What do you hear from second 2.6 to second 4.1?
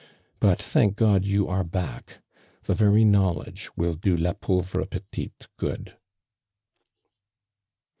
The very know ledge will